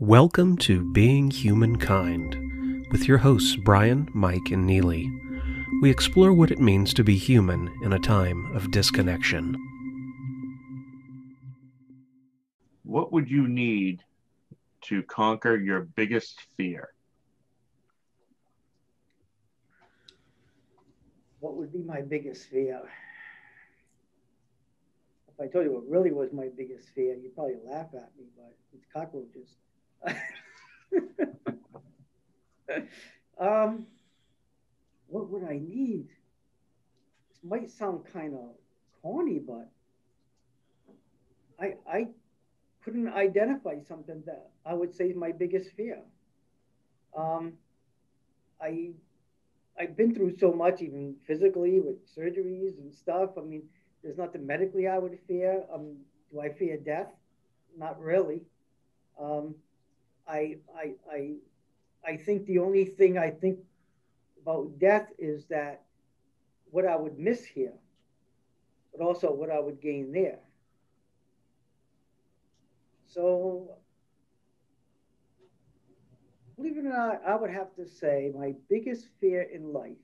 [0.00, 5.10] Welcome to Being Humankind with your hosts Brian, Mike, and Neely.
[5.82, 9.56] We explore what it means to be human in a time of disconnection.
[12.84, 14.04] What would you need
[14.82, 16.90] to conquer your biggest fear?
[21.40, 22.82] What would be my biggest fear?
[25.26, 28.26] If I told you what really was my biggest fear, you'd probably laugh at me,
[28.36, 29.56] but it's cockroaches.
[33.38, 33.86] um,
[35.08, 36.08] what would I need?
[37.30, 38.54] This might sound kind of
[39.00, 39.70] corny, but
[41.58, 42.08] I I
[42.82, 46.02] couldn't identify something that I would say is my biggest fear.
[47.16, 47.58] Um,
[48.60, 48.92] I
[49.78, 53.30] I've been through so much, even physically with surgeries and stuff.
[53.38, 53.68] I mean,
[54.02, 55.64] there's nothing medically I would fear.
[55.72, 55.98] Um,
[56.30, 57.08] do I fear death?
[57.76, 58.42] Not really.
[59.20, 59.56] Um,
[60.28, 61.34] I, I, I,
[62.06, 63.58] I think the only thing I think
[64.42, 65.82] about death is that
[66.70, 67.74] what I would miss here,
[68.92, 70.40] but also what I would gain there.
[73.06, 73.76] So,
[76.56, 79.96] believe it or not, I would have to say my biggest fear in life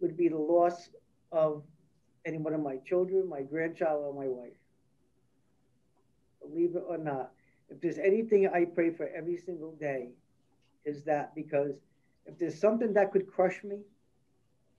[0.00, 0.90] would be the loss
[1.32, 1.62] of
[2.24, 4.56] any one of my children, my grandchild, or my wife.
[6.40, 7.32] Believe it or not,
[7.70, 10.10] if there's anything I pray for every single day,
[10.84, 11.72] is that because
[12.26, 13.78] if there's something that could crush me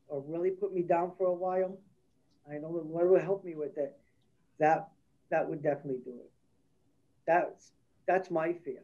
[0.08, 1.78] or really put me down for a while,
[2.50, 3.95] I know the Lord will help me with it.
[4.60, 4.90] That
[5.30, 6.32] that would definitely do it.
[7.28, 7.72] That's
[8.08, 8.82] that's my fear.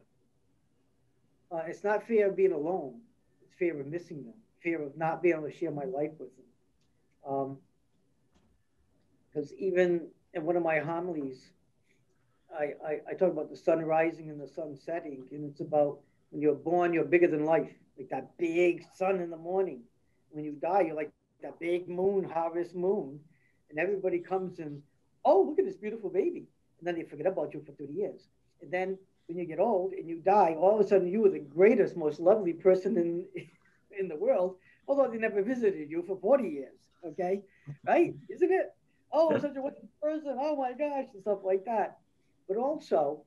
[1.50, 3.00] Uh, it's not fear of being alone.
[3.42, 4.34] It's fear of missing them.
[4.62, 7.56] Fear of not being able to share my life with them.
[9.28, 11.50] Because um, even in one of my homilies,
[12.58, 15.98] I, I, I talk about the sun rising and the sun setting, and it's about
[16.30, 19.80] when you're born, you're bigger than life, like that big sun in the morning.
[20.30, 21.12] When you die, you're like
[21.42, 23.20] that big moon, harvest moon,
[23.70, 24.82] and everybody comes and,
[25.24, 26.46] oh, look at this beautiful baby.
[26.78, 28.28] And then they forget about you for 30 years.
[28.62, 31.30] And then when you get old and you die, all of a sudden you were
[31.30, 33.26] the greatest, most lovely person in,
[33.98, 34.56] in the world,
[34.88, 36.74] although they never visited you for 40 years.
[37.04, 37.42] Okay?
[37.86, 38.14] Right?
[38.28, 38.74] Isn't it?
[39.12, 40.36] Oh, such a wonderful person.
[40.38, 41.98] Oh my gosh, and stuff like that.
[42.48, 43.22] But also,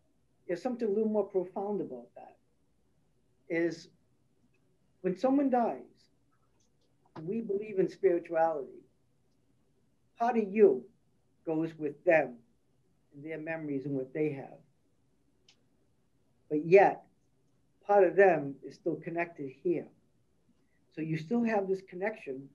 [0.48, 2.38] there's something a little more profound about that.
[3.50, 3.90] Is
[5.02, 5.82] when someone dies,
[7.26, 8.84] we believe in spirituality.
[10.18, 10.84] Part of you
[11.46, 12.36] goes with them
[13.14, 14.60] and their memories and what they have.
[16.50, 17.04] But yet,
[17.86, 19.88] part of them is still connected here.
[20.96, 22.50] So you still have this connection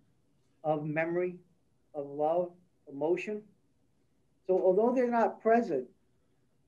[0.62, 1.36] of memory,
[1.94, 2.50] of love,
[2.90, 3.42] emotion.
[4.46, 5.86] So although they're not present,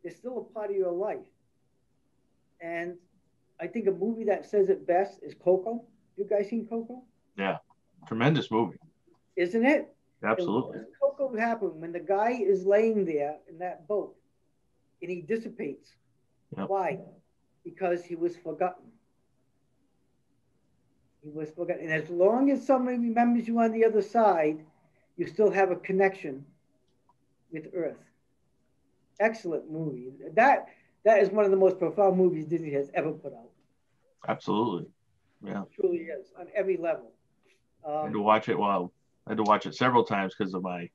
[0.07, 1.27] is still a part of your life.
[2.61, 2.95] And
[3.61, 5.85] I think a movie that says it best is Coco.
[6.17, 7.03] You guys seen Coco?
[7.37, 7.59] Yeah,
[8.07, 8.79] tremendous movie.
[9.37, 9.95] Isn't it?
[10.25, 10.79] Absolutely.
[11.01, 14.15] Coco happened when the guy is laying there in that boat
[15.03, 15.91] and he dissipates.
[16.57, 16.69] Yep.
[16.69, 17.01] Why?
[17.65, 18.85] Because he was forgotten.
[21.23, 21.85] He was forgotten.
[21.85, 24.65] And as long as somebody remembers you on the other side,
[25.17, 26.45] you still have a connection
[27.53, 27.99] with Earth
[29.21, 30.13] excellent movie.
[30.35, 30.67] That
[31.05, 33.51] that is one of the most profound movies Disney has ever put out.
[34.29, 34.87] Absolutely,
[35.45, 37.13] yeah, it truly is on every level.
[37.85, 38.59] Um, I had to watch it.
[38.59, 38.93] Well,
[39.27, 40.91] I had to watch it several times because of my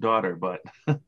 [0.00, 0.60] daughter, but.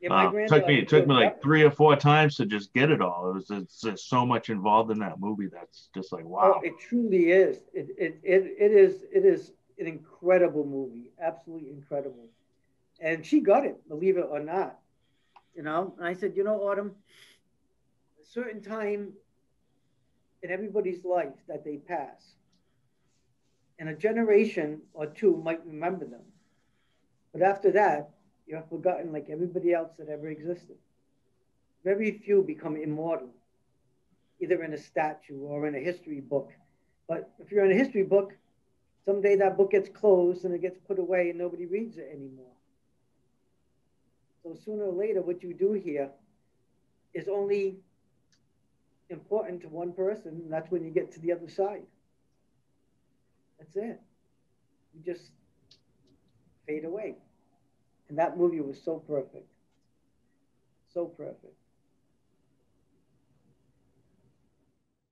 [0.00, 2.88] Yeah, uh, took me it took me like three or four times to just get
[2.92, 3.30] it all.
[3.30, 6.54] It was it's just so much involved in that movie that's just like wow.
[6.54, 7.58] Oh, it truly is.
[7.74, 12.28] It, it it it is it is an incredible movie, absolutely incredible.
[13.00, 14.78] And she got it, believe it or not
[15.58, 15.92] you know.
[15.98, 16.92] And I said, you know, Autumn,
[18.22, 19.12] a certain time
[20.42, 22.22] in everybody's life that they pass,
[23.80, 26.22] and a generation or two might remember them.
[27.32, 28.10] But after that,
[28.46, 30.76] you're forgotten like everybody else that ever existed.
[31.84, 33.30] Very few become immortal,
[34.40, 36.52] either in a statue or in a history book.
[37.08, 38.32] But if you're in a history book,
[39.04, 42.57] someday that book gets closed and it gets put away and nobody reads it anymore.
[44.48, 46.08] So sooner or later, what you do here
[47.12, 47.80] is only
[49.10, 51.82] important to one person, and that's when you get to the other side.
[53.58, 54.00] That's it.
[54.94, 55.32] You just
[56.66, 57.16] fade away.
[58.08, 59.52] And that movie was so perfect.
[60.94, 61.54] So perfect.